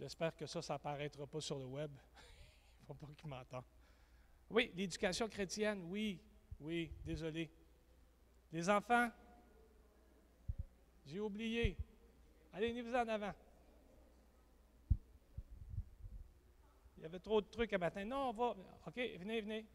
[0.00, 1.90] J'espère que ça, ça n'apparaîtra pas sur le web.
[1.92, 3.64] Il ne faut pas qu'il m'entende.
[4.48, 6.18] Oui, l'éducation chrétienne, oui,
[6.58, 7.50] oui, désolé.
[8.50, 9.10] Les enfants,
[11.04, 11.76] j'ai oublié.
[12.54, 13.34] Allez, venez-vous en avant.
[16.96, 18.02] Il y avait trop de trucs à matin.
[18.02, 18.56] Non, on va.
[18.86, 19.66] OK, venez, venez.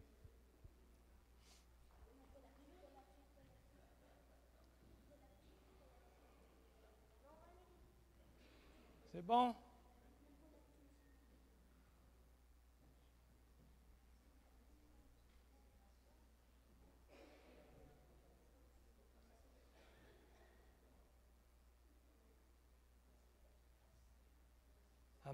[9.12, 9.54] C'est bon?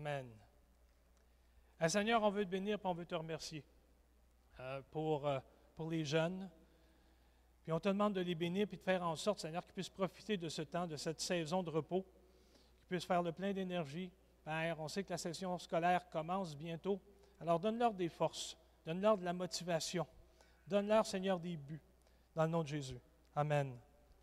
[0.05, 0.27] Amen.
[1.87, 3.63] Seigneur, on veut te bénir et on veut te remercier
[4.59, 5.39] euh, pour, euh,
[5.77, 6.51] pour les jeunes.
[7.63, 9.89] Puis on te demande de les bénir et de faire en sorte, Seigneur, qu'ils puissent
[9.89, 14.11] profiter de ce temps, de cette saison de repos, qu'ils puissent faire le plein d'énergie.
[14.45, 17.01] Père, on sait que la session scolaire commence bientôt.
[17.39, 20.05] Alors donne-leur des forces, donne-leur de la motivation,
[20.67, 21.81] donne-leur, Seigneur, des buts,
[22.35, 22.99] dans le nom de Jésus.
[23.37, 23.79] Amen.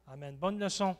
[0.08, 0.36] Amen.
[0.36, 0.98] Bonne leçon.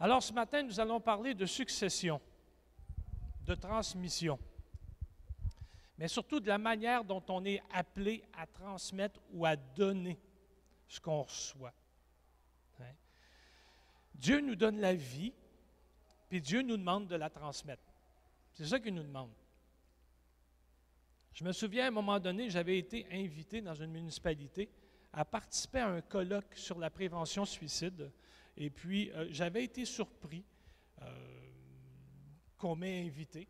[0.00, 2.20] Alors ce matin, nous allons parler de succession,
[3.44, 4.38] de transmission,
[5.96, 10.18] mais surtout de la manière dont on est appelé à transmettre ou à donner
[10.86, 11.74] ce qu'on reçoit.
[12.80, 12.94] Hein?
[14.14, 15.32] Dieu nous donne la vie,
[16.28, 17.82] puis Dieu nous demande de la transmettre.
[18.52, 19.32] C'est ça qu'il nous demande.
[21.32, 24.68] Je me souviens, à un moment donné, j'avais été invité dans une municipalité
[25.12, 28.10] à participer à un colloque sur la prévention suicide
[28.60, 30.44] et puis, euh, j'avais été surpris
[31.02, 31.50] euh,
[32.58, 33.46] qu'on m'ait invité,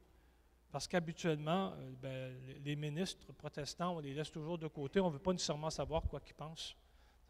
[0.70, 5.14] parce qu'habituellement, euh, ben, les ministres protestants, on les laisse toujours de côté, on ne
[5.14, 6.76] veut pas nécessairement savoir quoi qu'ils pensent.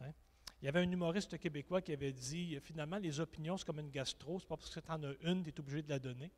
[0.00, 0.10] Hein.
[0.60, 3.90] Il y avait un humoriste québécois qui avait dit, finalement, les opinions, c'est comme une
[3.90, 6.32] gastro, c'est pas parce que tu en as une, tu es obligé de la donner.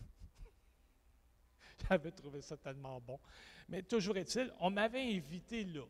[1.88, 3.20] J'avais trouvé ça tellement bon.
[3.68, 5.84] Mais toujours est-il, on m'avait invité là.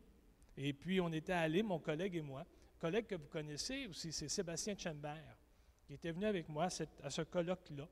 [0.55, 2.45] Et puis, on était allés, mon collègue et moi,
[2.83, 5.37] collègue que vous connaissez aussi, c'est Sébastien Chambert,
[5.85, 7.87] qui était venu avec moi à ce colloque-là.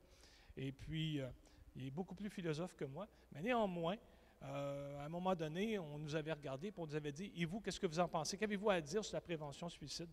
[0.57, 1.29] Et puis, euh,
[1.77, 3.95] il est beaucoup plus philosophe que moi, mais néanmoins,
[4.43, 7.45] euh, à un moment donné, on nous avait regardé et on nous avait dit Et
[7.45, 8.35] vous, qu'est-ce que vous en pensez?
[8.35, 10.09] Qu'avez-vous à dire sur la prévention suicide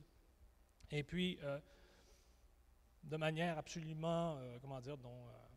[0.93, 1.59] Et puis, euh,
[3.03, 4.97] de manière absolument, comment dire,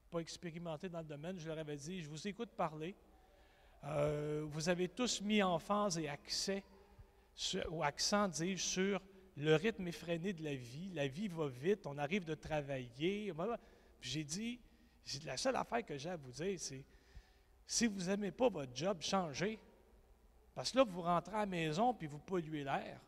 [0.09, 2.95] pas expérimentée dans le domaine, je leur avais dit Je vous écoute parler.
[3.83, 6.63] vous avez tous mis en phase et accès,
[7.69, 9.01] ou accent, dis-je, sur
[9.37, 13.33] le rythme effréné de la vie, la vie va vite, on arrive de travailler.
[13.99, 14.59] J'ai dit,
[15.25, 16.85] la seule affaire que j'ai à vous dire, c'est
[17.65, 19.57] si vous n'aimez pas votre job, changez.
[20.53, 22.99] Parce que là, vous rentrez à la maison puis vous polluez l'air.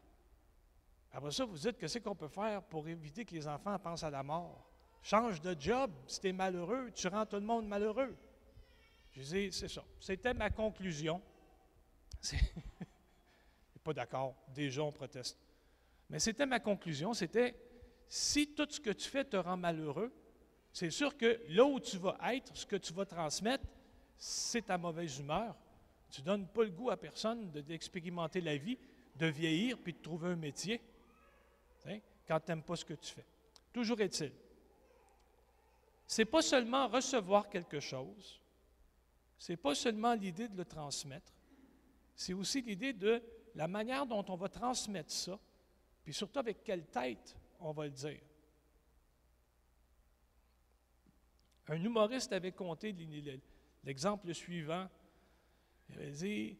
[1.11, 4.03] Après ça, vous dites que c'est qu'on peut faire pour éviter que les enfants pensent
[4.03, 4.65] à la mort?
[5.01, 5.91] Change de job.
[6.07, 8.15] Si tu es malheureux, tu rends tout le monde malheureux.
[9.11, 9.83] Je dis, c'est ça.
[9.99, 11.21] C'était ma conclusion.
[13.83, 14.33] C'est pas d'accord.
[14.55, 15.37] Déjà, on proteste.
[16.09, 17.53] Mais c'était ma conclusion, c'était
[18.07, 20.09] si tout ce que tu fais te rend malheureux,
[20.71, 23.65] c'est sûr que là où tu vas être, ce que tu vas transmettre,
[24.17, 25.53] c'est ta mauvaise humeur.
[26.09, 28.77] Tu ne donnes pas le goût à personne d'expérimenter la vie,
[29.17, 30.79] de vieillir puis de trouver un métier
[32.25, 33.25] quand tu n'aimes pas ce que tu fais.
[33.73, 34.31] Toujours est-il.
[36.07, 38.39] Ce n'est pas seulement recevoir quelque chose,
[39.37, 41.33] ce n'est pas seulement l'idée de le transmettre,
[42.15, 43.21] c'est aussi l'idée de
[43.55, 45.39] la manière dont on va transmettre ça
[46.03, 48.19] puis surtout avec quelle tête on va le dire.
[51.67, 52.93] Un humoriste avait compté
[53.83, 54.89] l'exemple suivant.
[55.89, 56.57] Il avait dit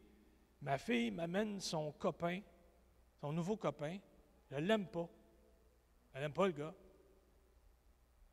[0.62, 2.40] Ma fille m'amène son copain,
[3.20, 3.98] son nouveau copain.
[4.50, 5.10] Je ne l'aime pas.
[6.14, 6.74] Elle n'aime pas le gars.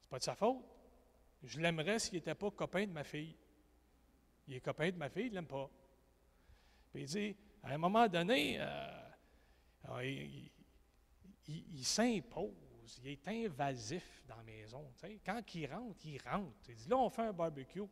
[0.02, 0.64] C'est pas de sa faute.
[1.42, 3.34] Je l'aimerais s'il n'était pas copain de ma fille.
[4.46, 5.68] Il est copain de ma fille, il ne l'aime pas.
[6.92, 10.50] Puis il dit À un moment donné, euh, il,
[11.48, 14.84] il, s'impose, il est invasif dans la maison.
[15.24, 16.68] Quand il rentre, il rentre.
[16.68, 17.82] Il dit, là, on fait un barbecue.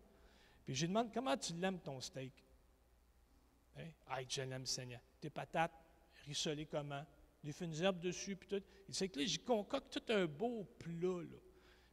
[0.65, 2.32] Puis je lui demande, comment tu l'aimes ton steak?
[3.76, 3.88] Hein?
[4.06, 5.00] Ah, je l'aime, Seigneur.
[5.20, 5.73] Tes patates,
[6.26, 7.05] rissolées comment?
[7.43, 8.62] Des fines herbes dessus, puis tout.
[8.88, 11.38] Il dit, que là, j'y concocte tout un beau plat, là.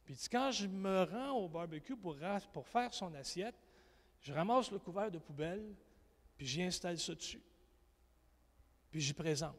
[0.04, 2.16] Puis quand je me rends au barbecue pour,
[2.52, 3.56] pour faire son assiette,
[4.20, 5.74] je ramasse le couvert de poubelle,
[6.36, 7.42] puis j'y installe ça dessus.
[8.96, 9.58] Puis j'y présente.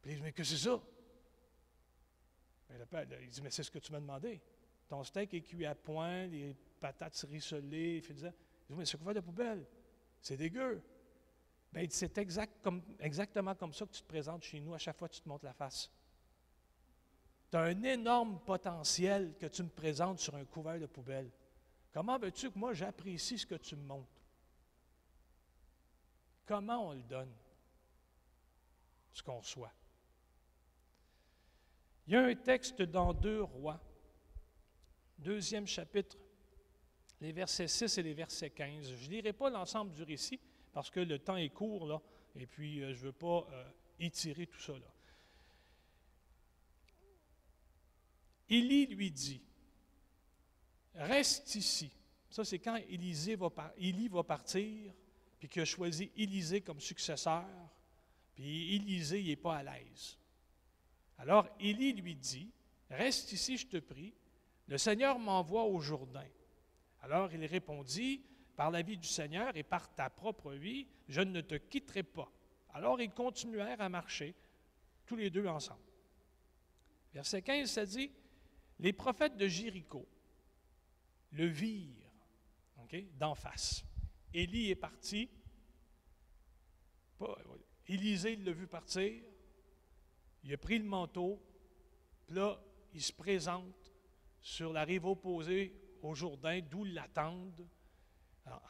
[0.00, 0.80] Puis il dit, mais que c'est ça?
[2.70, 4.40] Il dit, mais c'est ce que tu m'as demandé.
[4.88, 8.24] Ton steak est cuit à point, les patates rissolées, il dit,
[8.70, 9.66] mais c'est couvert de poubelle?
[10.22, 10.82] C'est dégueu.
[11.70, 14.96] Ben, c'est exact comme, exactement comme ça que tu te présentes chez nous à chaque
[14.96, 15.90] fois que tu te montres la face.
[17.50, 21.30] Tu as un énorme potentiel que tu me présentes sur un couvert de poubelle.
[21.92, 24.23] Comment veux-tu que moi j'apprécie ce que tu me montres?
[26.46, 27.32] Comment on le donne?
[29.12, 29.72] Ce qu'on reçoit.
[32.06, 33.80] Il y a un texte dans Deux Rois,
[35.18, 36.18] deuxième chapitre,
[37.20, 38.94] les versets 6 et les versets 15.
[38.94, 40.38] Je ne lirai pas l'ensemble du récit
[40.72, 42.02] parce que le temps est court,
[42.34, 43.64] et puis euh, je ne veux pas euh,
[44.00, 44.74] étirer tout ça.
[48.50, 49.42] Élie lui dit,
[50.94, 51.90] reste ici.
[52.28, 54.92] Ça, c'est quand Élisée va, Élie va partir,
[55.44, 57.44] puis qu'il a choisi Élisée comme successeur,
[58.34, 60.18] puis Élisée n'est pas à l'aise.
[61.18, 62.50] Alors Élie lui dit,
[62.88, 64.14] Reste ici, je te prie,
[64.68, 66.26] le Seigneur m'envoie au Jourdain.
[67.02, 68.24] Alors il répondit,
[68.56, 72.32] Par la vie du Seigneur et par ta propre vie, je ne te quitterai pas.
[72.72, 74.34] Alors ils continuèrent à marcher,
[75.04, 75.84] tous les deux ensemble.
[77.12, 78.10] Verset 15, ça dit,
[78.78, 80.08] Les prophètes de Jéricho
[81.32, 82.08] le virent
[83.18, 83.84] d'en face.
[84.34, 85.30] Élie est parti.
[87.86, 89.22] Élisée l'a vu partir.
[90.42, 91.40] Il a pris le manteau,
[92.26, 92.60] puis là,
[92.92, 93.92] il se présente
[94.42, 97.66] sur la rive opposée au Jourdain, d'où l'attendent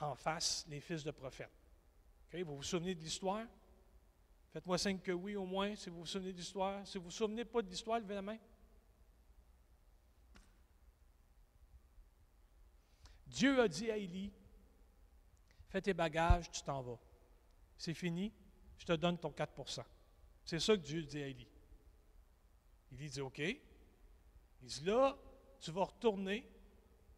[0.00, 1.50] en face les fils de prophètes.
[2.32, 3.46] Vous vous souvenez de l'histoire?
[4.52, 6.86] Faites-moi signe que oui, au moins, si vous vous souvenez de l'histoire.
[6.86, 8.38] Si vous ne vous souvenez pas de l'histoire, levez la main.
[13.26, 14.32] Dieu a dit à Élie,
[15.74, 17.00] fais tes bagages, tu t'en vas.
[17.76, 18.32] C'est fini,
[18.78, 19.82] je te donne ton 4%
[20.44, 21.48] C'est ça que Dieu dit à Élie.
[22.92, 23.40] Il dit OK.
[23.40, 23.58] Il
[24.62, 25.18] dit là,
[25.58, 26.48] tu vas retourner.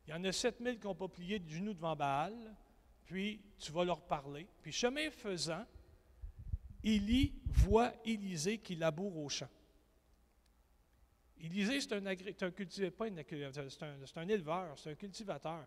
[0.06, 2.56] Il y en a 7000 qui n'ont pas plié du genou devant Baal.
[3.04, 4.48] Puis tu vas leur parler.
[4.62, 5.66] Puis chemin faisant,
[6.82, 9.50] Élie voit Élisée qui laboure au champ.
[11.38, 12.16] Élisée, c'est un, un,
[12.50, 13.70] cultivateur,
[14.08, 15.66] c'est un, éleveur, c'est un cultivateur.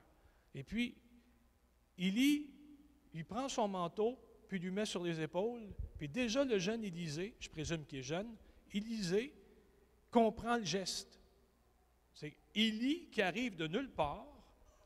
[0.55, 0.97] Et puis,
[1.95, 2.58] Élie,
[3.13, 4.17] il prend son manteau,
[4.47, 5.67] puis lui met sur les épaules.
[5.97, 8.35] Puis déjà, le jeune Élisée, je présume qu'il est jeune,
[8.71, 9.33] Élisée,
[10.11, 11.19] comprend le geste.
[12.13, 14.27] C'est Élie qui arrive de nulle part,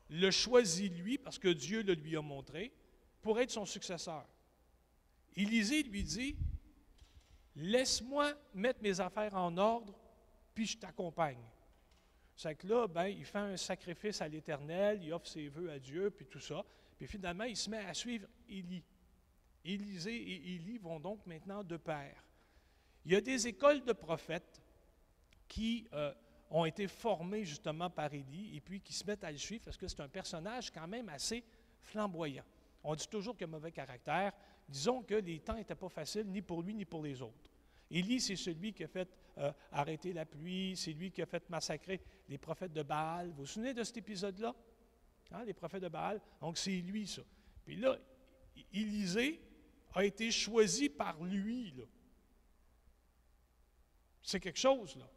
[0.09, 2.73] le choisit lui parce que Dieu le lui a montré
[3.21, 4.25] pour être son successeur.
[5.35, 6.35] Élisée lui dit
[7.55, 9.95] Laisse-moi mettre mes affaires en ordre,
[10.53, 11.43] puis je t'accompagne.
[12.35, 15.77] C'est que là, ben, il fait un sacrifice à l'Éternel, il offre ses vœux à
[15.77, 16.65] Dieu, puis tout ça.
[17.03, 18.81] Puis finalement, il se met à suivre Élie.
[19.65, 22.23] Élisée et Élie vont donc maintenant de pair.
[23.03, 24.61] Il y a des écoles de prophètes
[25.45, 26.13] qui euh,
[26.49, 29.75] ont été formés justement par Élie et puis qui se mettent à le suivre parce
[29.75, 31.43] que c'est un personnage quand même assez
[31.81, 32.45] flamboyant.
[32.85, 34.31] On dit toujours qu'il a mauvais caractère.
[34.69, 37.51] Disons que les temps n'étaient pas faciles ni pour lui ni pour les autres.
[37.91, 39.09] Élie, c'est celui qui a fait
[39.39, 43.27] euh, arrêter la pluie, c'est lui qui a fait massacrer les prophètes de Baal.
[43.31, 44.55] Vous vous souvenez de cet épisode-là?
[45.31, 46.21] Hein, les prophètes de Baal.
[46.39, 47.21] Donc, c'est lui, ça.
[47.65, 47.97] Puis là,
[48.71, 49.41] Élisée
[49.93, 51.73] a été choisi par lui.
[54.21, 55.09] C'est quelque chose, là.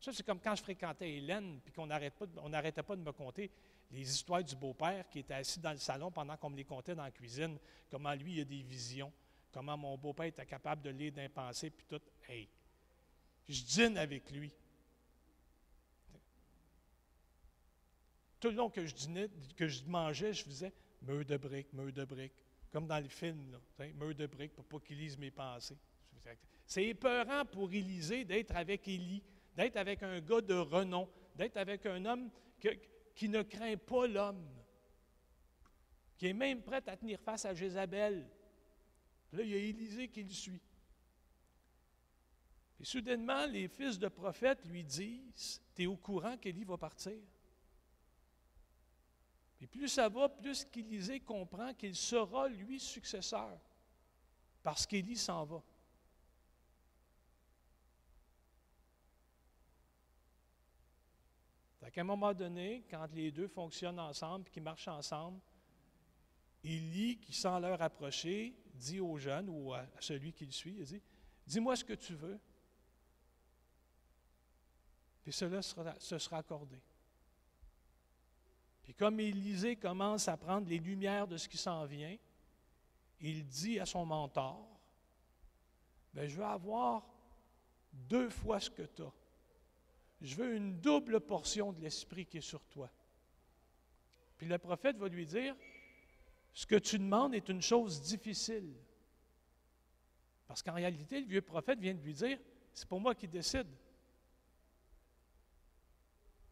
[0.00, 3.52] Ça, c'est comme quand je fréquentais Hélène, puis qu'on n'arrêtait pas de me conter
[3.92, 6.94] les histoires du beau-père qui était assis dans le salon pendant qu'on me les contait
[6.94, 7.56] dans la cuisine,
[7.88, 9.12] comment lui, il a des visions,
[9.52, 12.00] comment mon beau-père était capable de lire d'un pensée, puis tout.
[12.28, 12.48] Hey,
[13.48, 14.52] je dîne avec lui.
[18.42, 20.72] Tout le long que je dînais, que je mangeais, je faisais
[21.02, 22.34] meur de briques, meur de briques,
[22.72, 23.56] comme dans le film,
[23.94, 25.78] meur de briques pour pas qu'il lise mes pensées.
[26.66, 29.22] C'est épeurant pour Élisée d'être avec Élie
[29.54, 32.30] d'être avec un gars de renom, d'être avec un homme
[33.14, 34.48] qui ne craint pas l'homme,
[36.16, 38.28] qui est même prêt à tenir face à Jézabel.
[39.32, 40.62] Là, il y a Élisée qui le suit.
[42.80, 47.12] Et soudainement, les fils de prophètes lui disent Tu es au courant qu'Élie va partir
[49.62, 53.56] Et plus ça va, plus qu'Élisée comprend qu'il sera, lui, successeur,
[54.62, 55.62] parce qu'Élie s'en va.
[61.92, 65.38] qu'à un moment donné, quand les deux fonctionnent ensemble, qui marchent ensemble,
[66.64, 70.84] lit, qui sent l'heure approcher, dit au jeune ou à celui qui le suit, il
[70.84, 71.02] dit,
[71.46, 72.40] dis-moi ce que tu veux,
[75.22, 76.80] puis cela sera, ce sera accordé.
[78.82, 82.16] Puis comme Élisée commence à prendre les lumières de ce qui s'en vient,
[83.20, 84.68] il dit à son mentor,
[86.12, 87.06] ben, je veux avoir
[87.92, 89.12] deux fois ce que tu as
[90.22, 92.90] je veux une double portion de l'Esprit qui est sur toi.
[94.38, 95.54] Puis le prophète va lui dire,
[96.52, 98.72] ce que tu demandes est une chose difficile.
[100.46, 102.38] Parce qu'en réalité, le vieux prophète vient de lui dire,
[102.72, 103.66] c'est pour moi qui décide.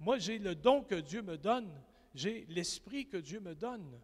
[0.00, 1.70] Moi, j'ai le don que Dieu me donne,
[2.14, 4.00] j'ai l'esprit que Dieu me donne.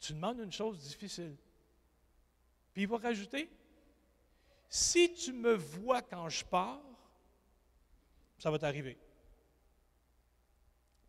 [0.00, 1.36] Tu demandes une chose difficile.
[2.72, 3.50] Puis il va rajouter,
[4.68, 6.82] si tu me vois quand je pars,
[8.38, 8.96] ça va t'arriver.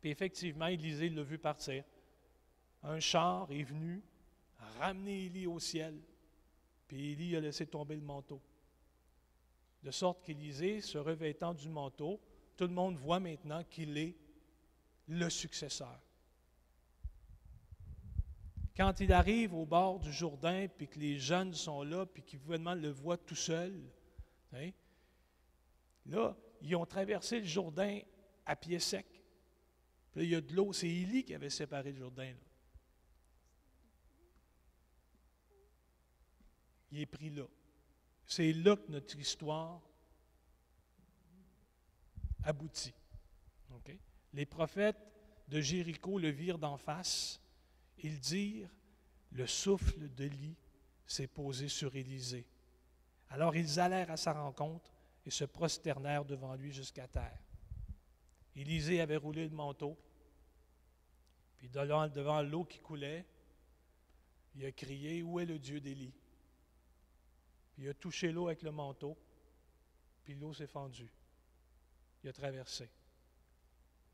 [0.01, 1.83] Puis effectivement, Élisée l'a vu partir.
[2.83, 4.01] Un char est venu
[4.79, 5.99] ramener Élie au ciel.
[6.87, 8.41] Puis Élie a laissé tomber le manteau.
[9.83, 12.19] De sorte qu'Élisée, se revêtant du manteau,
[12.57, 14.15] tout le monde voit maintenant qu'il est
[15.09, 15.99] le successeur.
[18.77, 22.39] Quand il arrive au bord du Jourdain, puis que les jeunes sont là, puis qu'ils
[22.47, 23.77] le voient tout seul,
[24.53, 24.69] hein,
[26.05, 27.99] là, ils ont traversé le Jourdain
[28.45, 29.05] à pied sec.
[30.11, 30.71] Puis là, il y a de l'eau.
[30.71, 32.33] C'est Élie qui avait séparé le Jourdain.
[36.91, 37.45] Il est pris là.
[38.25, 39.81] C'est là que notre histoire
[42.43, 42.93] aboutit.
[44.33, 44.99] Les prophètes
[45.47, 47.41] de Jéricho le virent d'en face.
[47.99, 48.69] Ils dirent
[49.31, 50.57] Le souffle de lit
[51.05, 52.47] s'est posé sur Élisée.
[53.29, 54.91] Alors ils allèrent à sa rencontre
[55.25, 57.39] et se prosternèrent devant lui jusqu'à terre.
[58.55, 59.97] Élisée avait roulé le manteau,
[61.57, 63.25] puis devant l'eau qui coulait,
[64.55, 66.13] il a crié Où est le Dieu d'Élie
[67.79, 69.17] il a touché l'eau avec le manteau,
[70.25, 71.11] puis l'eau s'est fendue.
[72.21, 72.89] Il a traversé.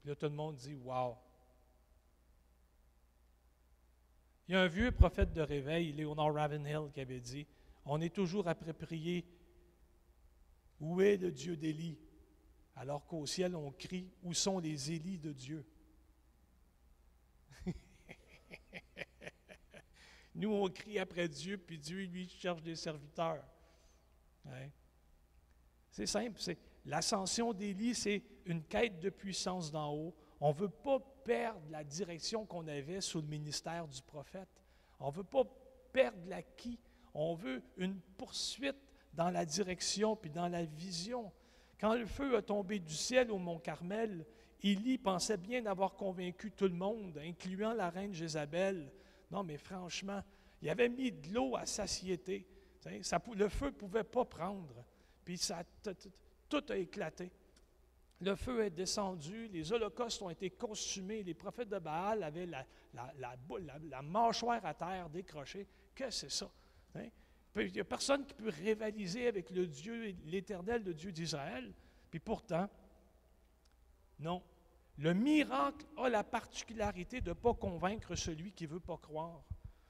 [0.05, 1.17] Puis là, tout le monde dit Wow!
[4.47, 7.47] Il y a un vieux prophète de réveil, Léonard Ravenhill, qui avait dit
[7.85, 9.25] On est toujours approprié
[10.79, 11.97] Où est le Dieu d'Élie
[12.75, 15.65] Alors qu'au ciel, on crie Où sont les Élis de Dieu?
[20.35, 23.43] Nous, on crie après Dieu, puis Dieu, lui, cherche des serviteurs.
[25.89, 26.39] C'est simple.
[26.39, 30.15] C'est, l'ascension d'Élie, c'est une quête de puissance d'en haut.
[30.39, 34.49] On ne veut pas perdre la direction qu'on avait sous le ministère du prophète.
[34.99, 35.43] On ne veut pas
[35.91, 36.79] perdre l'acquis.
[37.13, 38.75] On veut une poursuite
[39.13, 41.31] dans la direction puis dans la vision.
[41.79, 44.25] Quand le feu a tombé du ciel au mont Carmel,
[44.61, 48.91] Élie pensait bien avoir convaincu tout le monde, incluant la reine Jézabel.
[49.31, 50.23] Non, mais franchement,
[50.61, 52.47] il avait mis de l'eau à satiété
[53.35, 54.85] le feu ne pouvait pas prendre.
[55.23, 55.63] Puis ça,
[56.49, 57.31] tout a éclaté.
[58.21, 64.01] Le feu est descendu, les holocaustes ont été consumés, les prophètes de Baal avaient la,
[64.01, 65.67] mâchoire à terre décrochée.
[65.93, 66.49] Que c'est ça?
[66.95, 67.09] Hein?
[67.57, 71.73] Il n'y a personne qui peut rivaliser avec l'éternel, le Dieu d'Israël.
[72.09, 72.69] Puis pourtant,
[74.19, 74.41] non.
[74.97, 79.43] Le miracle a la particularité de ne pas convaincre celui qui ne veut pas croire.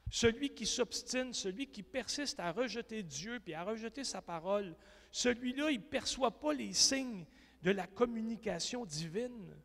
[0.09, 4.75] Celui qui s'obstine, celui qui persiste à rejeter Dieu puis à rejeter sa parole,
[5.15, 7.25] celui-là, il ne perçoit pas les signes
[7.61, 9.55] de la communication divine.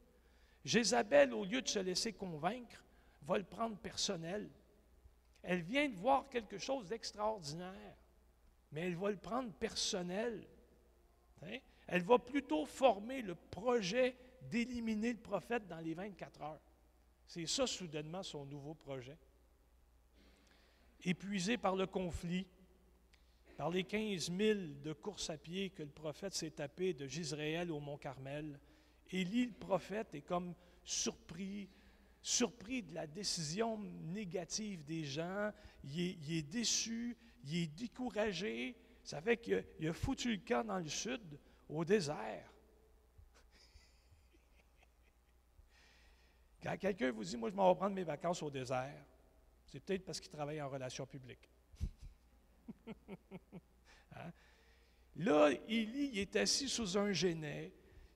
[0.65, 2.85] Jézabel, au lieu de se laisser convaincre,
[3.23, 4.49] va le prendre personnel.
[5.43, 7.97] Elle vient de voir quelque chose d'extraordinaire,
[8.71, 10.47] mais elle va le prendre personnel.
[11.43, 11.59] Hein?
[11.89, 16.63] Elle va plutôt former le projet d'éliminer le prophète dans les 24 heures.
[17.27, 19.19] C'est ça, soudainement, son nouveau projet
[21.05, 22.47] épuisé par le conflit,
[23.61, 27.71] par les 15 000 de course à pied que le prophète s'est tapé de Gisraël
[27.71, 28.59] au mont Carmel,
[29.11, 31.69] Élie, le prophète, est comme surpris,
[32.23, 35.51] surpris de la décision négative des gens,
[35.85, 37.15] il est, déçu,
[37.45, 41.39] il est découragé, ça fait qu'il a foutu le camp dans le sud,
[41.69, 42.51] au désert.
[46.63, 49.05] Quand quelqu'un vous dit, moi je m'en vais prendre mes vacances au désert,
[49.67, 51.51] c'est peut-être parce qu'il travaille en relations publiques.
[54.21, 54.33] Hein?
[55.17, 57.73] Là, Élie est assis sous un genêt,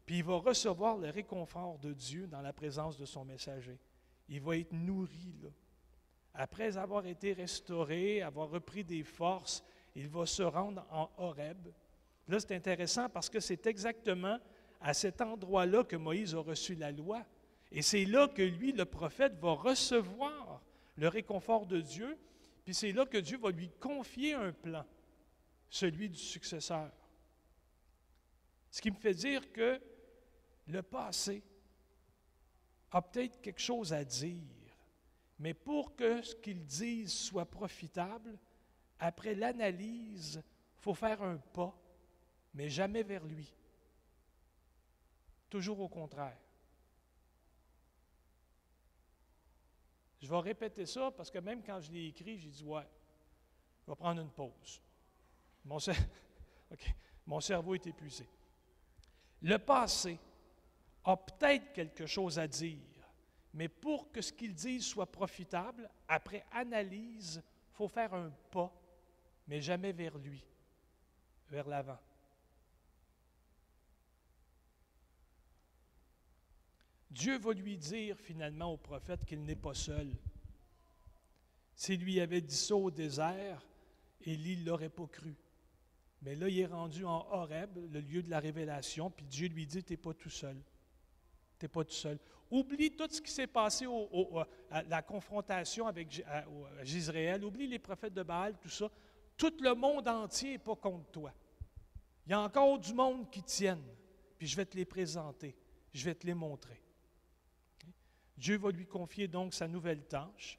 [0.06, 3.78] puis il va recevoir le réconfort de Dieu dans la présence de son messager.
[4.28, 5.50] Il va être nourri, là.
[6.34, 9.62] Après avoir été restauré, avoir repris des forces,
[9.94, 11.68] il va se rendre en Horeb.
[12.26, 14.38] Là, c'est intéressant parce que c'est exactement
[14.80, 17.24] à cet endroit-là que Moïse a reçu la loi.
[17.70, 20.60] Et c'est là que lui, le prophète, va recevoir
[20.96, 22.18] le réconfort de Dieu,
[22.64, 24.84] puis c'est là que Dieu va lui confier un plan,
[25.68, 26.90] celui du successeur.
[28.70, 29.80] Ce qui me fait dire que
[30.66, 31.42] le passé
[32.90, 34.42] a peut-être quelque chose à dire,
[35.38, 38.38] mais pour que ce qu'il dise soit profitable,
[38.98, 41.76] après l'analyse, il faut faire un pas,
[42.54, 43.52] mais jamais vers lui.
[45.50, 46.38] Toujours au contraire.
[50.20, 52.88] Je vais répéter ça parce que même quand je l'ai écrit, j'ai dit Ouais,
[53.82, 54.80] je vais prendre une pause.
[57.26, 58.28] Mon, cerveau est épuisé.
[59.42, 60.18] Le passé
[61.04, 62.78] a peut-être quelque chose à dire,
[63.52, 68.72] mais pour que ce qu'il dit soit profitable, après analyse, il faut faire un pas,
[69.46, 70.44] mais jamais vers lui,
[71.50, 71.98] vers l'avant.
[77.10, 80.10] Dieu va lui dire finalement au prophète qu'il n'est pas seul.
[81.76, 83.64] S'il lui avait dit ça au désert,
[84.22, 85.36] Élie ne l'aurait pas cru.
[86.22, 89.66] Mais là, il est rendu en Horeb, le lieu de la révélation, puis Dieu lui
[89.66, 90.56] dit, tu n'es pas tout seul.
[91.58, 92.18] Tu n'es pas tout seul.
[92.50, 93.86] Oublie tout ce qui s'est passé
[94.70, 96.24] à la confrontation avec
[96.84, 97.44] Israël.
[97.44, 98.90] Oublie les prophètes de Baal, tout ça.
[99.36, 101.32] Tout le monde entier n'est pas contre toi.
[102.26, 103.82] Il y a encore du monde qui tienne.
[104.38, 105.56] Puis je vais te les présenter.
[105.92, 106.80] Je vais te les montrer.
[108.36, 110.58] Dieu va lui confier donc sa nouvelle tâche.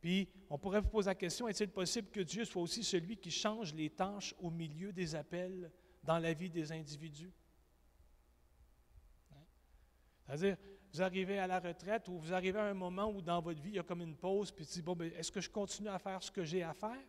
[0.00, 3.30] Puis, on pourrait vous poser la question, est-il possible que Dieu soit aussi celui qui
[3.30, 5.70] change les tâches au milieu des appels
[6.02, 7.32] dans la vie des individus?
[9.32, 9.44] Hein?
[10.26, 10.56] C'est-à-dire,
[10.92, 13.70] vous arrivez à la retraite ou vous arrivez à un moment où dans votre vie,
[13.70, 15.98] il y a comme une pause, puis tu dis, bon, est-ce que je continue à
[15.98, 17.04] faire ce que j'ai à faire?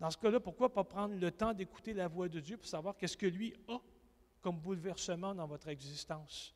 [0.00, 2.96] Dans ce cas-là, pourquoi pas prendre le temps d'écouter la voix de Dieu pour savoir
[2.96, 3.78] qu'est-ce que lui a
[4.40, 6.52] comme bouleversement dans votre existence?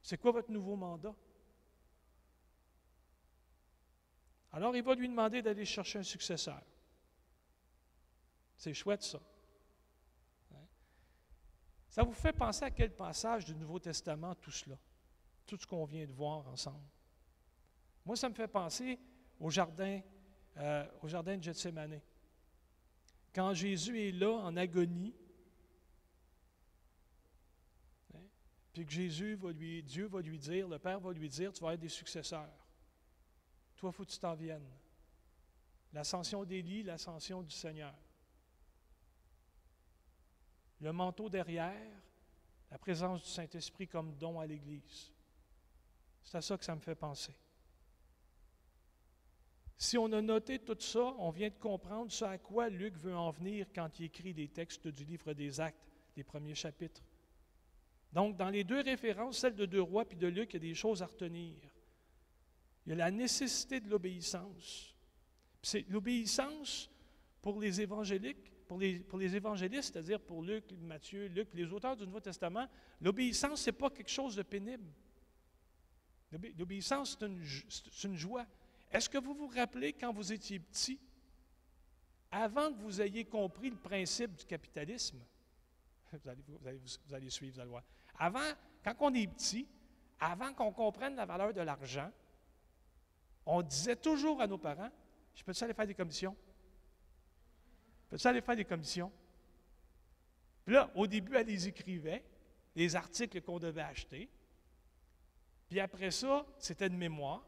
[0.00, 1.14] C'est quoi votre nouveau mandat?
[4.52, 6.62] Alors, il va lui demander d'aller chercher un successeur.
[8.56, 9.20] C'est chouette, ça.
[11.90, 14.78] Ça vous fait penser à quel passage du Nouveau Testament tout cela,
[15.46, 16.84] tout ce qu'on vient de voir ensemble?
[18.04, 18.98] Moi, ça me fait penser
[19.40, 20.00] au jardin,
[20.58, 22.00] euh, de Gethsemane.
[23.34, 25.14] Quand Jésus est là en agonie,
[28.72, 31.64] puis que Jésus va lui, Dieu va lui dire, le Père va lui dire, tu
[31.64, 32.48] vas être des successeurs.
[33.78, 34.68] Toi, faut que tu t'en viennes.
[35.92, 37.94] L'ascension d'Élie, l'ascension du Seigneur.
[40.80, 41.90] Le manteau derrière,
[42.70, 45.12] la présence du Saint-Esprit comme don à l'Église.
[46.24, 47.34] C'est à ça que ça me fait penser.
[49.76, 53.16] Si on a noté tout ça, on vient de comprendre ce à quoi Luc veut
[53.16, 55.78] en venir quand il écrit des textes du livre des Actes,
[56.16, 57.02] les premiers chapitres.
[58.12, 60.68] Donc, dans les deux références, celle de Deux Rois puis de Luc, il y a
[60.70, 61.54] des choses à retenir.
[62.88, 64.94] Il y a la nécessité de l'obéissance.
[65.62, 66.90] C'est l'obéissance
[67.42, 71.98] pour les évangéliques, pour les, pour les évangélistes, c'est-à-dire pour Luc, Matthieu, Luc, les auteurs
[71.98, 72.66] du Nouveau Testament,
[73.02, 74.90] l'obéissance, ce n'est pas quelque chose de pénible.
[76.56, 77.44] L'obéissance, c'est une,
[78.04, 78.46] une joie.
[78.90, 80.98] Est-ce que vous vous rappelez quand vous étiez petit,
[82.30, 85.18] avant que vous ayez compris le principe du capitalisme,
[86.12, 87.84] vous allez, vous allez, vous allez suivre, vous allez voir.
[88.18, 88.50] Avant,
[88.82, 89.68] quand on est petit,
[90.18, 92.10] avant qu'on comprenne la valeur de l'argent,
[93.50, 94.90] on disait toujours à nos parents,
[95.34, 96.36] je peux-tu aller faire des commissions?
[98.10, 99.10] Peux-tu aller faire des commissions?
[100.66, 102.22] Puis là, au début, elle les écrivait,
[102.76, 104.28] les articles qu'on devait acheter.
[105.66, 107.42] Puis après ça, c'était de mémoire.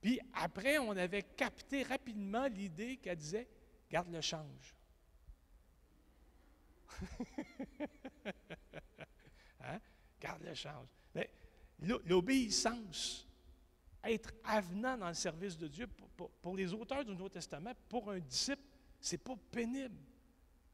[0.00, 3.48] Puis après, on avait capté rapidement l'idée qu'elle disait,
[3.90, 4.76] garde le change.
[9.60, 9.80] hein?
[10.20, 10.86] Garde le change.
[11.80, 13.26] L'obéissance,
[14.04, 18.18] être avenant dans le service de Dieu, pour, les auteurs du Nouveau Testament, pour un
[18.18, 18.62] disciple,
[19.00, 19.98] c'est pas pénible.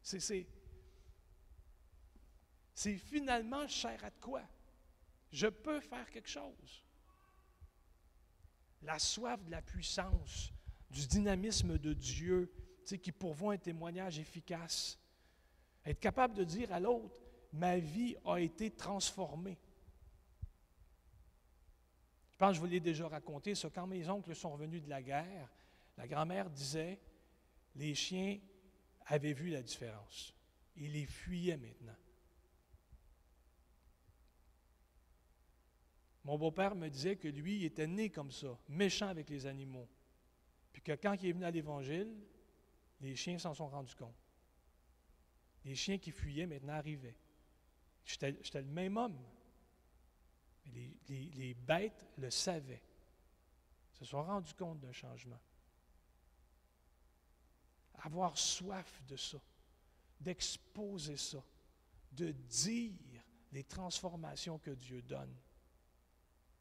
[0.02, 0.46] C'est
[2.96, 4.42] finalement cher à de quoi?
[5.30, 6.84] Je peux faire quelque chose.
[8.82, 10.52] La soif de la puissance,
[10.90, 12.52] du dynamisme de Dieu,
[12.96, 14.98] qui pourvoit un témoignage efficace.
[15.84, 17.14] Être capable de dire à l'autre,
[17.52, 19.58] ma vie a été transformée.
[22.38, 24.88] Je pense que je vous l'ai déjà raconté, ça, quand mes oncles sont revenus de
[24.88, 25.48] la guerre,
[25.96, 27.00] la grand-mère disait,
[27.74, 28.38] les chiens
[29.06, 30.32] avaient vu la différence.
[30.76, 31.96] Ils les fuyaient maintenant.
[36.22, 39.88] Mon beau-père me disait que lui, il était né comme ça, méchant avec les animaux.
[40.72, 42.14] Puis que quand il est venu à l'Évangile,
[43.00, 44.14] les chiens s'en sont rendus compte.
[45.64, 47.16] Les chiens qui fuyaient maintenant arrivaient.
[48.04, 49.18] J'étais le même homme
[50.74, 52.82] les, bêtes le savaient,
[53.92, 55.40] se sont rendus compte d'un changement.
[58.00, 59.38] Avoir soif de ça,
[60.20, 61.42] d'exposer ça,
[62.12, 62.94] de dire
[63.52, 65.34] les transformations que Dieu donne.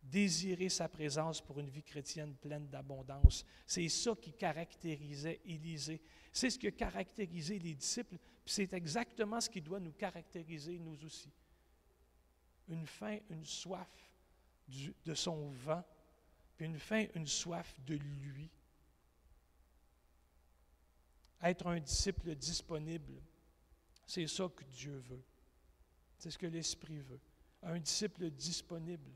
[0.02, 3.46] Désirer sa présence pour une vie chrétienne pleine d'abondance.
[3.66, 6.02] C'est ça qui caractérisait Élisée.
[6.32, 10.80] C'est ce qui a caractérisé les disciples, puis c'est exactement ce qui doit nous caractériser
[10.80, 11.32] nous aussi
[12.68, 13.90] une faim, une soif
[15.06, 15.84] de son vent,
[16.58, 18.50] puis une faim, une soif de lui.
[21.42, 23.14] être un disciple disponible.
[24.06, 25.24] C'est ça que Dieu veut.
[26.18, 27.20] C'est ce que l'Esprit veut.
[27.62, 29.12] Un disciple disponible.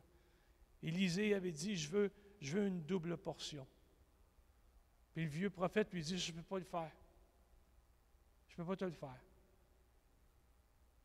[0.84, 3.66] Élisée avait dit, je veux, je veux une double portion.
[5.14, 6.92] Puis le vieux prophète lui dit, je ne peux pas le faire.
[8.50, 9.20] Je ne peux pas te le faire.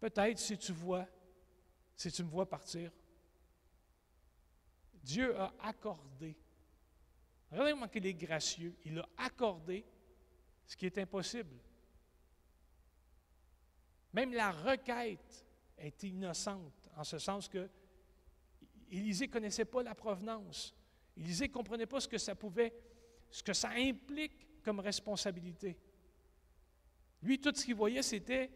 [0.01, 1.07] Peut-être si tu vois,
[1.97, 2.93] si tu me vois partir,
[5.03, 6.37] Dieu a accordé.
[7.51, 8.75] Regardez comment il est gracieux.
[8.85, 9.85] Il a accordé
[10.67, 11.57] ce qui est impossible.
[14.13, 15.47] Même la requête
[15.79, 17.69] est innocente, en ce sens que
[18.91, 20.75] Élisée ne connaissait pas la provenance.
[21.17, 22.75] Élisée ne comprenait pas ce que ça pouvait,
[23.31, 25.79] ce que ça implique comme responsabilité.
[27.23, 28.51] Lui, tout ce qu'il voyait, c'était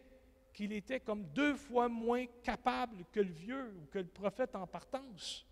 [0.53, 4.67] qu'il était comme deux fois moins capable que le vieux ou que le prophète en
[4.67, 5.45] partance.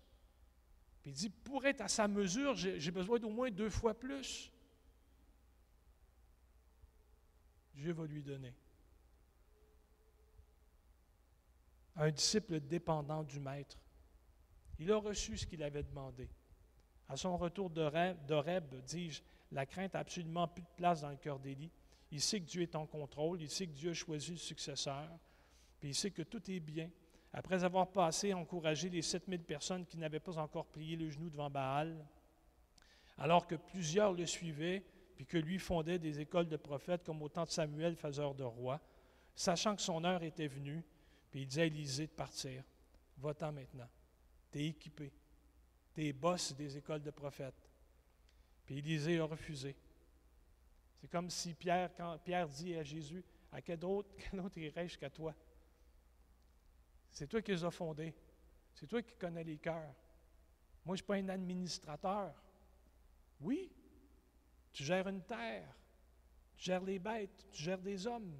[1.02, 4.52] Puis il dit, pour être à sa mesure, j'ai besoin d'au moins deux fois plus.
[7.74, 8.54] Dieu va lui donner.
[11.96, 13.78] Un disciple dépendant du Maître.
[14.78, 16.28] Il a reçu ce qu'il avait demandé.
[17.08, 21.38] À son retour d'Oreb, dis-je, la crainte n'a absolument plus de place dans le cœur
[21.38, 21.70] d'Élie.
[22.12, 25.08] Il sait que Dieu est en contrôle, il sait que Dieu a choisi le successeur,
[25.78, 26.90] puis il sait que tout est bien.
[27.32, 31.48] Après avoir passé, encouragé les 7000 personnes qui n'avaient pas encore plié le genou devant
[31.48, 32.04] Baal,
[33.18, 34.82] alors que plusieurs le suivaient,
[35.14, 38.42] puis que lui fondait des écoles de prophètes comme au temps de Samuel, faiseur de
[38.42, 38.80] roi,
[39.34, 40.82] sachant que son heure était venue,
[41.30, 42.64] puis il disait à Élisée de partir.
[43.18, 43.88] Va-t'en maintenant.
[44.50, 45.12] Tu es équipé.
[45.94, 47.68] Tu es boss des écoles de prophètes.
[48.64, 49.76] Puis Élisée a refusé.
[51.00, 51.90] C'est comme si Pierre,
[52.54, 55.34] dit à Jésus, à quel autre, quel autre irais-je qu'à toi?
[57.10, 58.14] C'est toi qui les as fondés.
[58.74, 59.94] C'est toi qui connais les cœurs.
[60.84, 62.34] Moi, je ne suis pas un administrateur.
[63.40, 63.70] Oui,
[64.72, 65.74] tu gères une terre,
[66.56, 68.36] tu gères les bêtes, tu gères des hommes.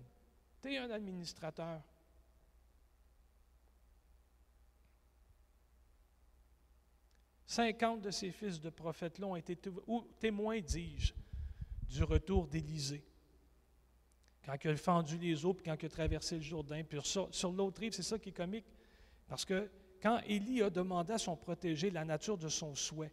[0.63, 1.83] Tu es un administrateur.
[7.47, 9.59] Cinquante de ces fils de prophètes-là ont été
[10.21, 11.13] témoins, dis-je,
[11.91, 13.05] du retour d'Élysée.
[14.45, 16.83] Quand il a fendu les eaux, puis quand il a traversé le Jourdain.
[16.83, 18.65] Puis sur, sur l'autre rive, c'est ça qui est comique.
[19.29, 23.13] Parce que quand Élie a demandé à son protégé la nature de son souhait,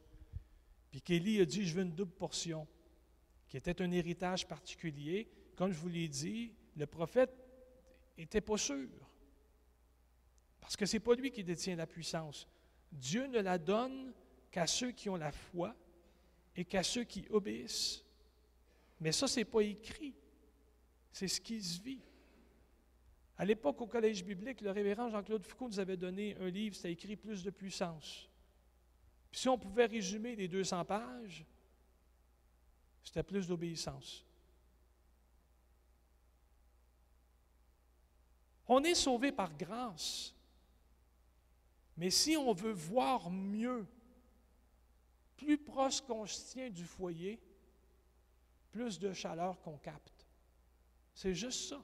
[0.90, 2.68] puis qu'Élie a dit Je veux une double portion,
[3.48, 5.30] qui était un héritage particulier.
[5.56, 7.34] Comme je vous l'ai dit, le prophète
[8.18, 8.88] n'était pas sûr.
[10.62, 12.48] Parce que ce n'est pas lui qui détient la puissance.
[12.92, 14.14] Dieu ne la donne
[14.52, 15.76] qu'à ceux qui ont la foi
[16.56, 18.04] et qu'à ceux qui obéissent.
[19.00, 20.16] Mais ça, ce n'est pas écrit.
[21.12, 22.02] C'est ce qui se vit.
[23.38, 26.92] À l'époque, au collège biblique, le révérend Jean-Claude Foucault nous avait donné un livre, c'était
[26.92, 28.28] écrit Plus de puissance.
[29.32, 31.46] Puis si on pouvait résumer les 200 pages,
[33.04, 34.26] c'était plus d'obéissance.
[38.68, 40.34] On est sauvé par grâce.
[41.96, 43.88] Mais si on veut voir mieux,
[45.36, 47.40] plus proche qu'on se tient du foyer,
[48.78, 50.28] plus de chaleur qu'on capte.
[51.16, 51.82] C'est juste ça.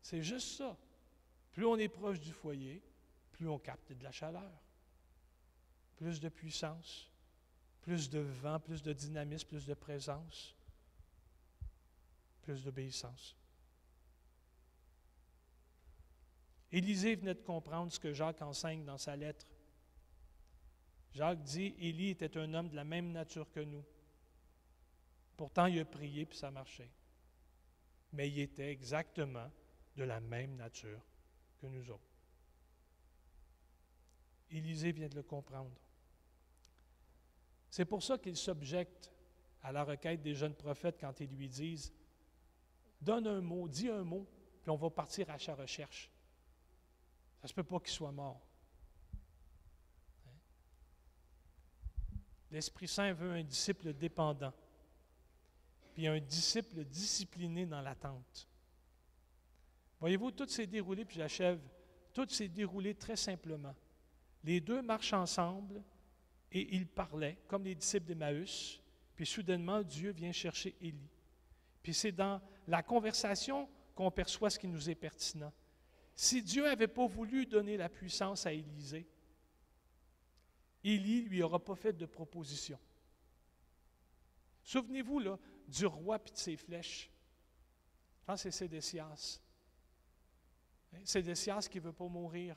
[0.00, 0.76] C'est juste ça.
[1.52, 2.82] Plus on est proche du foyer,
[3.32, 4.50] plus on capte de la chaleur.
[5.96, 7.10] Plus de puissance
[7.86, 10.56] plus de vent, plus de dynamisme, plus de présence,
[12.42, 13.36] plus d'obéissance.
[16.72, 19.46] Élisée venait de comprendre ce que Jacques enseigne dans sa lettre.
[21.14, 23.84] Jacques dit, Élie était un homme de la même nature que nous.
[25.36, 26.90] Pourtant, il a prié puis ça marchait.
[28.12, 29.50] Mais il était exactement
[29.96, 31.00] de la même nature
[31.58, 32.10] que nous autres.
[34.50, 35.72] Élisée vient de le comprendre.
[37.70, 39.12] C'est pour ça qu'ils s'objectent
[39.62, 41.92] à la requête des jeunes prophètes quand ils lui disent
[43.00, 44.26] Donne un mot, dis un mot,
[44.62, 46.10] puis on va partir à sa recherche.
[47.38, 48.40] Ça ne se peut pas qu'il soit mort.
[50.26, 50.38] Hein?
[52.50, 54.52] L'Esprit Saint veut un disciple dépendant,
[55.96, 58.46] puis un disciple discipliné dans l'attente.
[59.98, 61.58] Voyez-vous, tout s'est déroulé, puis j'achève,
[62.12, 63.74] tout s'est déroulé très simplement.
[64.44, 65.82] Les deux marchent ensemble,
[66.52, 68.78] et il parlait, comme les disciples d'Emmaüs,
[69.14, 71.08] puis soudainement, Dieu vient chercher Élie.
[71.82, 75.54] Puis c'est dans la conversation qu'on perçoit ce qui nous est pertinent.
[76.14, 79.08] Si Dieu n'avait pas voulu donner la puissance à Élisée,
[80.84, 82.78] Élie lui aura pas fait de proposition.
[84.62, 87.10] Souvenez-vous là, du roi puis de ses flèches.
[88.20, 89.40] Je pense que c'est Sédécias.
[90.92, 90.98] Hein?
[91.04, 92.56] Sédécias qui ne veut pas mourir.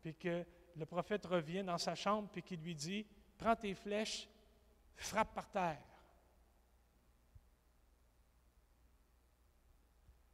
[0.00, 0.44] Puis que
[0.76, 3.06] le prophète revient dans sa chambre puis qui lui dit
[3.36, 4.28] Prends tes flèches,
[4.96, 5.82] frappe par terre.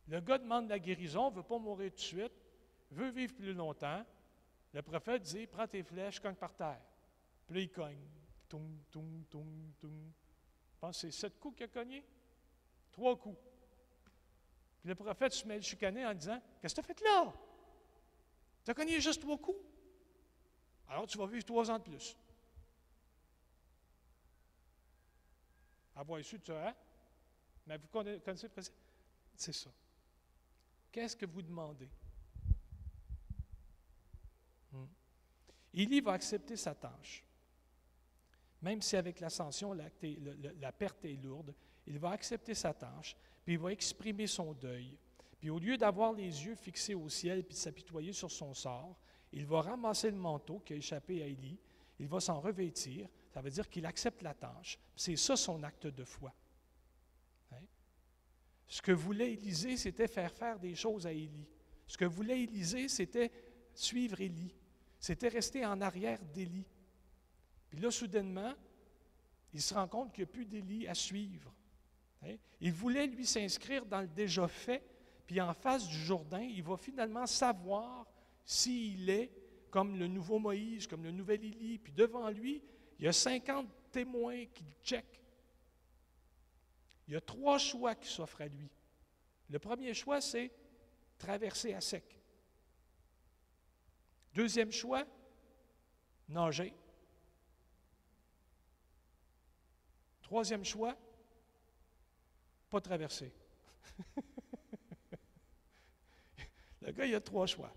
[0.08, 2.32] Le gars demande la guérison, ne veut pas mourir tout de suite,
[2.90, 4.04] veut vivre plus longtemps.
[4.72, 6.82] Le prophète dit Prends tes flèches, cogne par terre.
[7.46, 8.04] Puis il cogne.
[8.48, 10.12] Toum, toum, toum, toum.
[10.92, 12.04] C'est sept coups qu'il a cogné.
[12.92, 13.38] Trois coups.
[14.80, 17.32] Puis le prophète se met chicaner en disant Qu'est-ce que tu as fait là?
[18.64, 19.58] Tu as cogné juste trois coups?
[20.88, 22.16] Alors tu vas vivre trois ans de plus.
[25.96, 26.74] Avoir su, tu as.
[27.66, 28.62] Mais vous connaissez le
[29.36, 29.70] C'est ça.
[30.92, 31.88] Qu'est-ce que vous demandez?
[34.72, 34.86] Hmm.
[35.72, 37.24] Élie va accepter sa tâche.
[38.64, 41.54] Même si avec l'ascension, la, perte est lourde,
[41.86, 44.96] il va accepter sa tâche, puis il va exprimer son deuil.
[45.38, 48.98] Puis au lieu d'avoir les yeux fixés au ciel puis de s'apitoyer sur son sort,
[49.32, 51.58] il va ramasser le manteau qui a échappé à Élie,
[51.98, 54.78] il va s'en revêtir, ça veut dire qu'il accepte la tâche.
[54.96, 56.32] C'est ça son acte de foi.
[57.52, 57.66] Hein?
[58.66, 61.50] Ce que voulait Élisée, c'était faire faire des choses à Élie.
[61.86, 63.30] Ce que voulait Élisée, c'était
[63.74, 64.54] suivre Élie.
[64.98, 66.64] C'était rester en arrière d'Élie.
[67.74, 68.54] Puis là, soudainement,
[69.52, 71.52] il se rend compte qu'il n'y a plus d'Élie à suivre.
[72.22, 72.36] Hein?
[72.60, 74.80] Il voulait, lui, s'inscrire dans le déjà fait,
[75.26, 78.06] puis en face du Jourdain, il va finalement savoir
[78.44, 79.32] s'il est
[79.70, 82.62] comme le nouveau Moïse, comme le nouvel Élie, puis devant lui,
[83.00, 85.20] il y a 50 témoins qui le.
[87.08, 88.70] Il y a trois choix qui s'offrent à lui.
[89.50, 90.52] Le premier choix, c'est
[91.18, 92.04] traverser à sec.
[94.32, 95.04] Deuxième choix,
[96.28, 96.72] nager.
[100.24, 100.96] Troisième choix,
[102.70, 103.30] pas traverser.
[106.80, 107.72] Le gars, il a trois choix.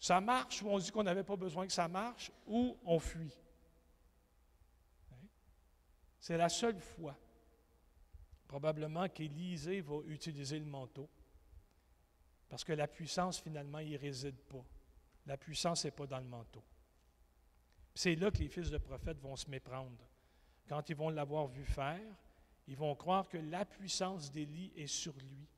[0.00, 3.36] Ça marche ou on dit qu'on n'avait pas besoin que ça marche ou on fuit.
[5.12, 5.26] Hein?
[6.20, 7.16] C'est la seule fois,
[8.48, 11.08] probablement, qu'Élisée va utiliser le manteau.
[12.48, 14.64] Parce que la puissance, finalement, il n'y réside pas.
[15.24, 16.64] La puissance n'est pas dans le manteau.
[17.94, 20.07] C'est là que les fils de prophètes vont se méprendre.
[20.68, 22.14] Quand ils vont l'avoir vu faire,
[22.66, 25.48] ils vont croire que la puissance d'Élie est sur lui.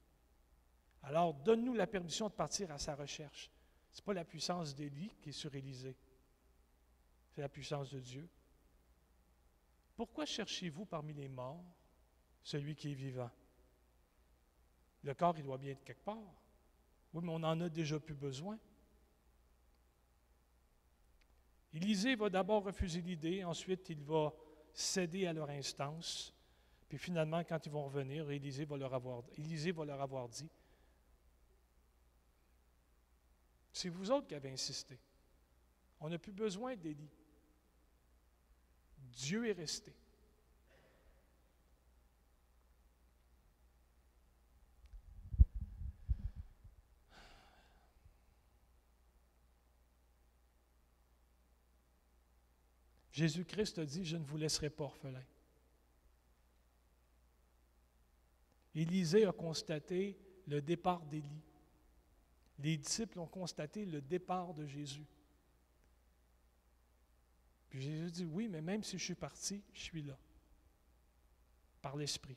[1.03, 3.51] Alors, donne-nous la permission de partir à sa recherche.
[3.91, 5.97] Ce n'est pas la puissance d'Élie qui est sur Élisée.
[7.31, 8.29] C'est la puissance de Dieu.
[9.97, 11.65] Pourquoi cherchez-vous parmi les morts
[12.43, 13.31] celui qui est vivant?
[15.03, 16.17] Le corps, il doit bien être quelque part.
[17.13, 18.59] Oui, mais on en a déjà plus besoin.
[21.73, 24.33] Élisée va d'abord refuser l'idée, ensuite il va
[24.73, 26.35] céder à leur instance,
[26.89, 30.49] puis finalement, quand ils vont revenir, Élisée va leur avoir, Élisée va leur avoir dit,
[33.73, 34.99] C'est vous autres qui avez insisté.
[36.01, 37.11] On n'a plus besoin d'Élie.
[38.99, 39.95] Dieu est resté.
[53.13, 55.25] Jésus-Christ a dit, je ne vous laisserai pas orphelin.
[58.75, 61.43] Élisée a constaté le départ d'Élie
[62.63, 65.07] les disciples ont constaté le départ de Jésus.
[67.69, 70.19] Puis Jésus dit, oui, mais même si je suis parti, je suis là,
[71.81, 72.37] par l'Esprit.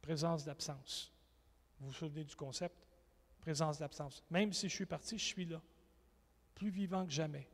[0.00, 1.12] Présence d'absence.
[1.80, 2.86] Vous vous souvenez du concept?
[3.40, 4.22] Présence d'absence.
[4.30, 5.60] Même si je suis parti, je suis là,
[6.54, 7.48] plus vivant que jamais.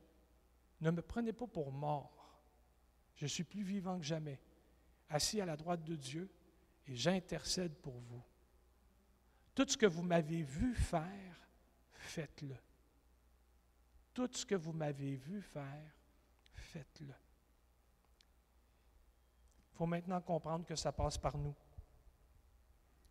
[0.82, 2.42] Ne me prenez pas pour mort.
[3.14, 4.40] Je suis plus vivant que jamais,
[5.08, 6.28] assis à la droite de Dieu,
[6.88, 8.22] et j'intercède pour vous.
[9.54, 11.48] Tout ce que vous m'avez vu faire,
[11.92, 12.56] faites-le.
[14.12, 15.94] Tout ce que vous m'avez vu faire,
[16.52, 17.14] faites-le.
[19.72, 21.54] Il faut maintenant comprendre que ça passe par nous,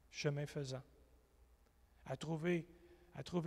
[0.10, 0.84] chemin faisant.
[2.06, 2.66] À trouver,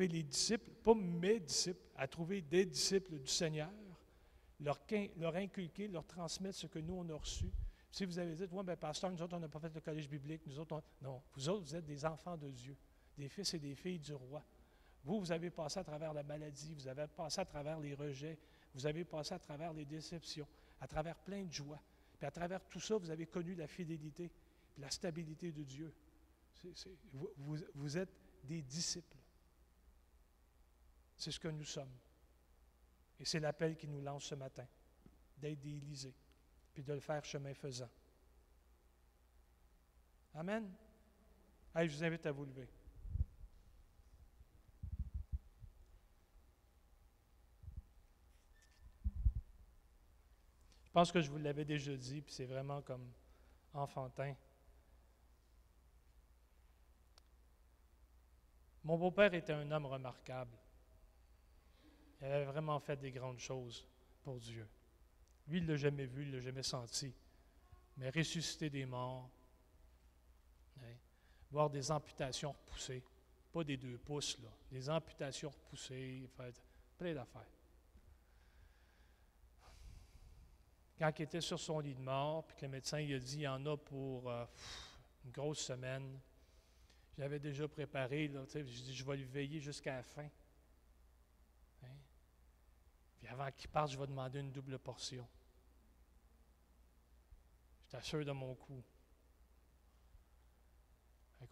[0.08, 3.70] les disciples, pas mes disciples, à trouver des disciples du Seigneur,
[4.64, 7.50] leur, inculquer, leur transmettre ce que nous, on a reçu.
[7.90, 10.08] Si vous avez dit, oui, bien, pasteur, nous autres, on n'a pas fait le collège
[10.08, 12.76] biblique, nous autres, non, vous autres, vous êtes des enfants de Dieu,
[13.16, 14.42] des fils et des filles du roi.
[15.04, 18.38] Vous, vous avez passé à travers la maladie, vous avez passé à travers les rejets,
[18.74, 20.48] vous avez passé à travers les déceptions,
[20.80, 21.80] à travers plein de joie.
[22.18, 24.30] Puis à travers tout ça, vous avez connu la fidélité,
[24.78, 25.94] la stabilité de Dieu.
[27.12, 28.12] vous, vous êtes
[28.44, 29.18] des disciples.
[31.16, 31.92] C'est ce que nous sommes.
[33.20, 34.66] Et c'est l'appel qui nous lance ce matin,
[35.38, 36.14] d'être des Élysées
[36.74, 37.88] puis de le faire chemin faisant.
[40.34, 40.68] Amen.
[41.72, 42.68] Allez, je vous invite à vous lever.
[50.84, 53.08] Je pense que je vous l'avais déjà dit, puis c'est vraiment comme
[53.72, 54.34] enfantin.
[58.82, 60.56] Mon beau-père était un homme remarquable.
[62.24, 63.86] Il avait vraiment fait des grandes choses
[64.22, 64.66] pour Dieu.
[65.46, 67.12] Lui, il ne l'a jamais vu, il ne l'a jamais senti.
[67.98, 69.28] Mais ressusciter des morts,
[70.80, 70.94] hein,
[71.50, 73.02] voir des amputations repoussées,
[73.52, 74.38] pas des deux pouces,
[74.72, 76.26] des amputations repoussées,
[76.96, 77.42] plein d'affaires.
[80.98, 83.36] Quand il était sur son lit de mort, puis que le médecin il a dit
[83.36, 84.46] il y en a pour euh,
[85.26, 86.18] une grosse semaine,
[87.18, 90.28] j'avais déjà préparé, là, je dis je vais lui veiller jusqu'à la fin.
[93.34, 95.26] Avant qu'il parte, je vais demander une double portion.
[97.82, 98.80] J'étais sûr de mon coup.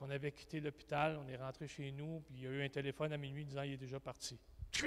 [0.00, 2.68] On avait quitté l'hôpital, on est rentré chez nous, puis il y a eu un
[2.68, 4.38] téléphone à minuit disant qu'il est déjà parti.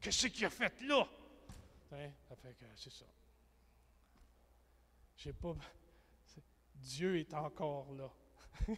[0.00, 1.08] Qu'est-ce qu'il a fait là?
[1.88, 1.96] Ça
[2.34, 3.06] fait que c'est ça.
[5.16, 5.56] J'ai pas.
[6.74, 8.10] Dieu est encore là.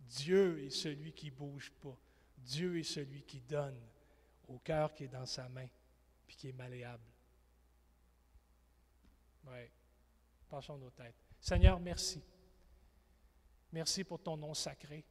[0.00, 1.96] Dieu est celui qui ne bouge pas.
[2.38, 3.80] Dieu est celui qui donne
[4.48, 5.66] au cœur qui est dans sa main,
[6.26, 7.04] puis qui est malléable.
[9.46, 9.70] Oui.
[10.48, 11.16] Passons nos têtes.
[11.40, 12.22] Seigneur, merci.
[13.72, 15.04] Merci pour ton nom sacré.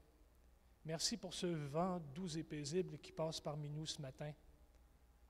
[0.85, 4.31] Merci pour ce vent doux et paisible qui passe parmi nous ce matin.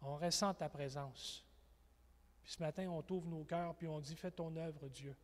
[0.02, 1.46] On ressent ta présence.
[2.42, 5.16] Puis ce matin, on t'ouvre nos cœurs, puis on dit, fais ton œuvre, Dieu.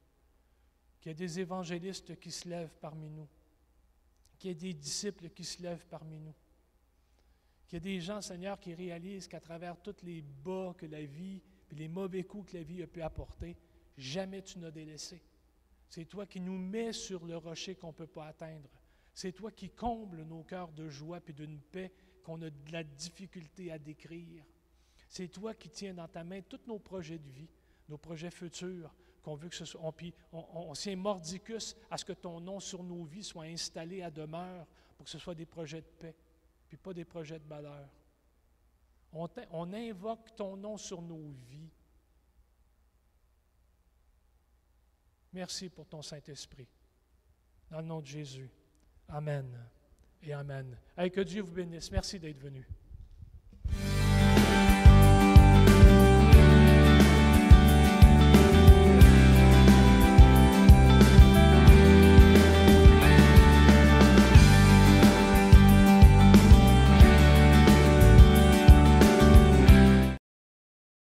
[0.99, 3.27] Qu'il y ait des évangélistes qui se lèvent parmi nous.
[4.37, 6.35] Qu'il y ait des disciples qui se lèvent parmi nous.
[7.69, 11.05] Qu'il y ait des gens, Seigneur, qui réalisent qu'à travers tous les bas que la
[11.05, 13.55] vie, puis les mauvais coups que la vie a pu apporter,
[13.95, 15.21] jamais tu n'as délaissé.
[15.87, 18.71] C'est toi qui nous mets sur le rocher qu'on ne peut pas atteindre.
[19.13, 21.91] C'est toi qui combles nos cœurs de joie et d'une paix
[22.23, 24.43] qu'on a de la difficulté à décrire.
[25.07, 27.49] C'est toi qui tiens dans ta main tous nos projets de vie,
[27.87, 29.79] nos projets futurs, qu'on veut que ce soit.
[30.31, 34.65] On, on, mordicus à ce que ton nom sur nos vies soit installé à demeure
[34.97, 36.15] pour que ce soit des projets de paix,
[36.69, 37.89] puis pas des projets de malheur.
[39.11, 41.71] On, invoque ton nom sur nos vies.
[45.33, 46.67] Merci pour ton Saint-Esprit.
[47.71, 48.49] Dans le nom de Jésus.
[49.07, 49.59] Amen
[50.21, 50.77] et Amen.
[50.95, 51.91] que Dieu vous bénisse.
[51.91, 52.67] Merci d'être venu.